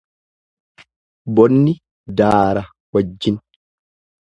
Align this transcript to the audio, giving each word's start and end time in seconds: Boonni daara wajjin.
Boonni 1.33 1.73
daara 2.17 2.63
wajjin. 2.91 3.37